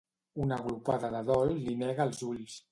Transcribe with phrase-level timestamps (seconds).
[0.45, 2.61] Una glopada de dol li nega els ulls.